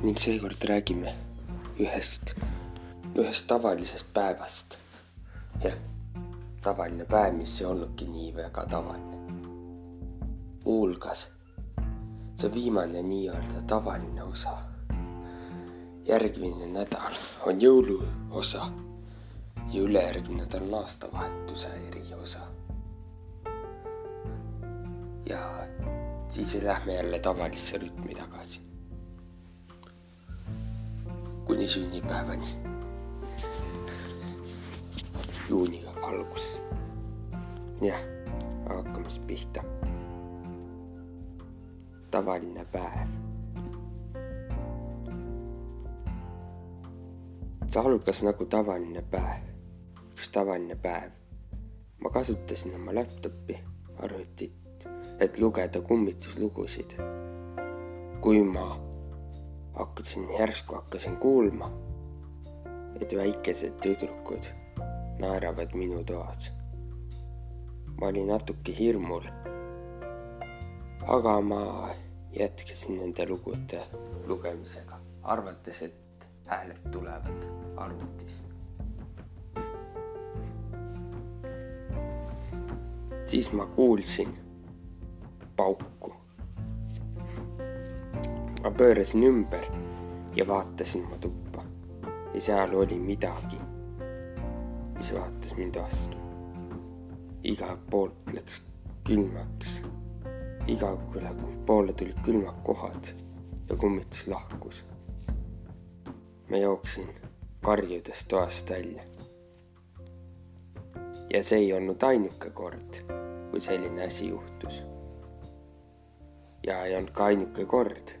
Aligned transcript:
ning 0.00 0.16
seekord 0.16 0.64
räägime 0.64 1.10
ühest, 1.76 2.30
ühest 3.14 3.44
tavalisest 3.46 4.06
päevast. 4.14 4.78
jah, 5.64 5.74
tavaline 6.64 7.04
päev, 7.04 7.34
mis 7.36 7.60
ei 7.60 7.66
olnudki 7.66 8.06
nii 8.08 8.30
väga 8.36 8.64
tavaline. 8.66 9.18
muuhulgas 10.64 11.26
see 12.34 12.52
viimane 12.54 13.02
nii-öelda 13.02 13.60
tavaline 13.66 14.22
osa. 14.22 14.54
järgmine 16.08 16.66
nädal 16.66 17.20
on 17.46 17.60
jõuluosa 17.60 18.70
ja 19.72 19.82
ülejärgmine 19.82 20.46
nädal 20.46 20.64
on 20.70 20.74
aastavahetuse 20.80 21.74
eriosa. 21.90 22.40
ja 25.28 25.44
siis 26.28 26.58
lähme 26.62 26.94
jälle 26.94 27.18
tavalisse 27.18 27.78
rütmi 27.78 28.14
tagasi 28.14 28.69
kuni 31.50 31.68
sünnipäevani. 31.68 32.46
juuni 35.48 35.84
algus. 36.02 36.62
jah, 37.80 38.00
hakkame 38.68 39.10
siis 39.10 39.22
pihta. 39.26 39.62
tavaline 42.10 42.64
päev. 42.64 43.08
see 47.70 47.82
algas 47.82 48.22
nagu 48.22 48.46
tavaline 48.46 49.02
päev, 49.02 49.42
üks 50.12 50.30
tavaline 50.30 50.76
päev. 50.76 51.10
ma 51.98 52.10
kasutasin 52.10 52.74
oma 52.74 52.94
laptopi, 52.94 53.58
arvutit, 53.98 54.86
et 55.18 55.38
lugeda 55.38 55.80
kummituslugusid. 55.80 56.94
kui 58.20 58.44
ma 58.44 58.89
hakkasin 59.80 60.28
järsku 60.38 60.74
hakkasin 60.74 61.16
kuulma, 61.16 61.70
et 63.00 63.16
väikesed 63.16 63.72
tüdrukud 63.82 64.44
naeravad 65.18 65.72
minu 65.74 66.04
toas. 66.04 66.52
ma 68.00 68.06
olin 68.06 68.28
natuke 68.28 68.78
hirmul. 68.78 69.24
aga 71.06 71.40
ma 71.40 71.88
jätkasin 72.38 72.98
nende 72.98 73.26
lugude 73.26 73.82
lugemisega, 74.26 75.00
arvates, 75.22 75.82
et 75.82 76.28
hääled 76.46 76.90
tulevad 76.92 77.48
arvutist. 77.76 78.46
siis 83.26 83.52
ma 83.52 83.66
kuulsin 83.66 84.38
pauku 85.56 86.20
ma 88.62 88.70
pöörasin 88.76 89.22
ümber 89.24 89.79
ja 90.36 90.46
vaatasin 90.46 91.06
oma 91.06 91.18
tuppa 91.18 91.62
ja 92.34 92.40
seal 92.40 92.74
oli 92.74 92.98
midagi, 92.98 93.56
mis 94.98 95.14
vaatas 95.14 95.56
mind 95.56 95.74
vastu. 95.74 96.16
igalt 97.42 97.86
poolt 97.90 98.32
läks 98.32 98.62
külmaks, 99.04 99.82
igale 100.66 101.34
poole 101.66 101.92
tulid 101.92 102.20
külmad 102.24 102.62
kohad 102.62 103.10
ja 103.70 103.76
kummitus 103.76 104.28
lahkus. 104.28 104.84
ma 106.50 106.56
jooksin 106.56 107.08
karjudes 107.62 108.26
toast 108.26 108.70
välja. 108.70 109.02
ja 111.34 111.44
see 111.44 111.58
ei 111.58 111.72
olnud 111.72 112.02
ainuke 112.02 112.50
kord, 112.50 113.02
kui 113.50 113.60
selline 113.60 114.04
asi 114.04 114.28
juhtus. 114.28 114.84
ja 116.66 116.84
ei 116.84 116.96
olnud 116.96 117.10
ka 117.10 117.24
ainuke 117.24 117.64
kord 117.64 118.19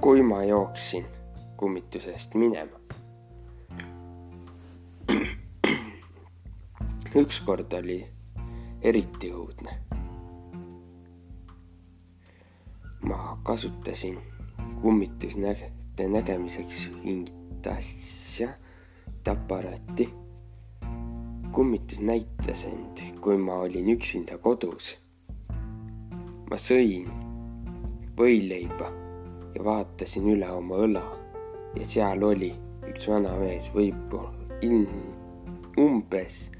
kui 0.00 0.22
ma 0.22 0.44
jooksin 0.44 1.06
kummitusest 1.56 2.34
minema. 2.34 2.76
ükskord 7.22 7.72
oli 7.72 8.06
eriti 8.82 9.30
õudne. 9.32 9.70
ma 13.08 13.38
kasutasin 13.42 14.18
kummitusnägede 14.82 16.08
nägemiseks 16.08 16.90
mingit 17.04 17.66
asja, 17.66 18.48
aparaati. 19.30 20.14
kummitus 21.52 22.00
näitas 22.00 22.64
end, 22.64 23.20
kui 23.20 23.36
ma 23.38 23.52
olin 23.52 23.88
üksinda 23.92 24.38
kodus. 24.38 24.98
ma 26.50 26.56
sõin 26.56 27.12
võileiba 28.16 29.09
ja 29.54 29.64
vaatasin 29.64 30.28
üle 30.32 30.50
oma 30.50 30.80
õla. 30.84 31.04
Ja 31.78 31.86
seal 31.86 32.22
oli 32.26 32.50
üks 32.90 33.08
vanamees, 33.08 33.70
võib-olla 33.74 34.58
ilm 34.66 34.88
umbes 35.78 36.50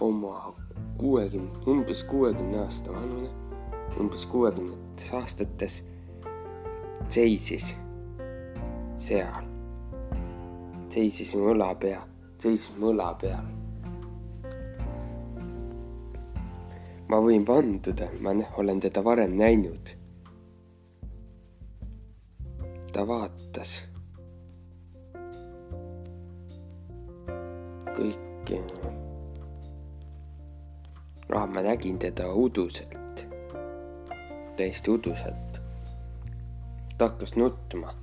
oma 0.00 0.54
kuuekümne, 0.98 1.62
umbes 1.70 2.02
kuuekümne 2.04 2.58
aasta 2.64 2.92
vanune, 2.92 3.30
umbes 4.00 4.26
kuuekümnendates 4.26 5.14
aastates 5.14 5.78
seisis 7.08 7.72
seal, 9.00 9.46
seisis 10.92 11.32
mu 11.38 11.52
õla 11.54 11.70
pea, 11.80 12.02
seisis 12.38 12.76
mu 12.78 12.92
õla 12.92 13.14
peal. 13.20 13.48
ma 17.10 17.18
võin 17.18 17.42
vanduda, 17.42 18.06
ma 18.22 18.30
olen 18.62 18.78
teda 18.84 19.02
varem 19.02 19.32
näinud 19.34 19.96
ta 23.00 23.06
vaatas 23.08 23.70
kõike. 27.96 28.58
ah, 31.32 31.46
ma 31.48 31.62
nägin 31.64 31.96
teda 31.98 32.26
uduselt, 32.28 33.22
täiesti 34.56 34.92
uduselt. 34.92 35.62
ta 36.98 37.08
hakkas 37.08 37.32
nutma. 37.40 37.94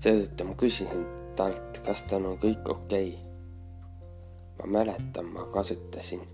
seetõttu 0.00 0.46
ma 0.48 0.56
küsisin 0.64 1.04
talt, 1.36 1.82
kas 1.84 2.06
tal 2.08 2.24
on 2.30 2.38
kõik 2.40 2.70
okei 2.72 3.10
okay.. 3.18 4.62
ma 4.62 4.78
mäletan, 4.78 5.28
ma 5.28 5.44
kasutasin 5.52 6.24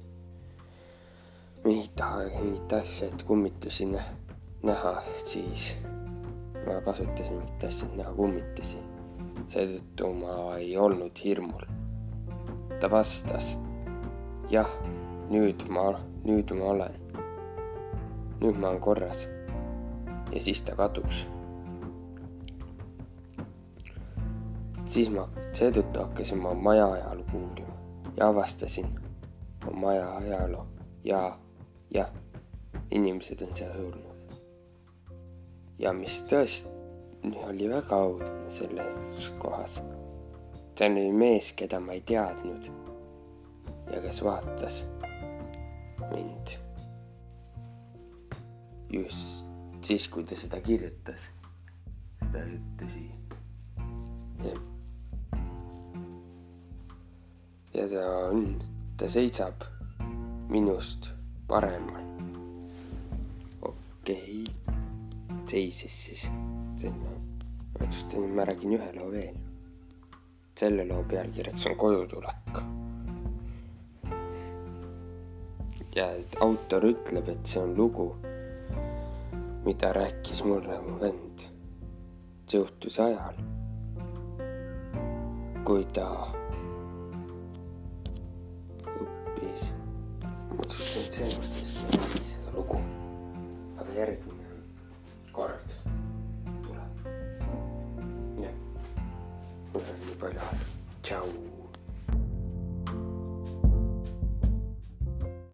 mingit, 1.65 2.05
mingit 2.39 2.79
asja, 2.79 3.11
et 3.11 3.27
kummitusi 3.27 3.91
näha, 3.91 4.95
siis 5.27 5.73
ma 6.67 6.81
kasutasin 6.81 7.43
et 7.43 7.97
näha 7.97 8.13
kummitusi. 8.15 8.79
seetõttu 9.49 10.13
ma 10.15 10.57
ei 10.57 10.77
olnud 10.77 11.19
hirmul. 11.25 11.65
ta 12.81 12.91
vastas, 12.91 13.59
jah, 14.51 14.71
nüüd 15.31 15.67
ma, 15.69 15.91
nüüd 16.25 16.55
ma 16.59 16.65
olen. 16.65 16.99
nüüd 18.41 18.57
ma 18.57 18.69
olen 18.69 18.81
korras. 18.81 19.29
ja 20.33 20.43
siis 20.43 20.63
ta 20.63 20.77
kadus. 20.77 21.27
siis 24.87 25.11
ma 25.11 25.29
seetõttu 25.53 26.01
hakkasin 26.01 26.39
oma 26.39 26.55
maja 26.55 26.87
ajalugu 26.93 27.39
uurima 27.39 27.77
ja 28.17 28.29
avastasin 28.29 28.99
maja 29.73 30.17
ajaloo 30.17 30.67
ja 31.05 31.39
jah, 31.91 32.11
inimesed 32.91 33.43
on 33.43 33.57
seal 33.57 33.73
surnud 33.73 34.12
ja 35.79 35.93
mis 35.93 36.23
tõesti 36.29 36.71
oli 37.47 37.69
väga 37.71 37.99
õudne 38.07 38.51
selles 38.51 39.31
kohas. 39.39 39.81
see 40.77 40.89
oli 40.89 41.13
mees, 41.13 41.53
keda 41.53 41.81
ma 41.81 41.93
ei 41.93 42.01
teadnud 42.01 42.69
ja 43.93 44.01
kes 44.03 44.23
vaatas 44.25 44.83
mind 46.11 46.57
just 48.93 49.47
siis, 49.83 50.09
kui 50.09 50.25
ta 50.25 50.37
seda 50.37 50.61
kirjutas, 50.61 51.29
seda 52.21 52.45
ütlusi. 52.47 53.11
ja 57.75 57.89
ta 57.89 58.09
on, 58.31 58.63
ta 58.97 59.09
seisab 59.09 59.65
minust 60.49 61.13
paremal. 61.49 62.03
okei 63.63 64.43
okay 64.43 64.62
seisis 65.53 66.05
siis 66.05 66.31
sinna. 66.77 67.11
ma 67.79 67.87
otsustasin, 67.87 68.25
et 68.25 68.35
ma 68.37 68.45
räägin 68.49 68.73
ühe 68.79 68.93
loo 68.97 69.11
veel. 69.13 69.37
selle 70.57 70.87
loo 70.89 71.03
pealkirjaks 71.09 71.67
on 71.67 71.77
Kojutulek. 71.77 72.61
ja 75.97 76.07
autor 76.41 76.89
ütleb, 76.89 77.29
et 77.29 77.53
see 77.53 77.61
on 77.61 77.77
lugu, 77.77 78.09
mida 79.67 79.93
rääkis 79.93 80.45
mulle 80.49 80.81
mu 80.89 80.97
vend. 81.01 81.45
see 82.49 82.61
juhtus 82.61 83.01
ajal, 83.01 83.45
kui 85.69 85.85
ta 85.93 86.09
õppis. 88.89 89.73
ma 90.25 90.61
otsustasin, 90.65 91.05
et 91.07 91.13
seekord 91.21 91.59
ei 91.61 91.73
saa 91.73 91.99
seda 92.37 92.57
lugu, 92.57 92.87
aga 93.77 94.01
järgmine 94.01 94.42
vai. 100.23 100.35
Tchau. 101.03 101.52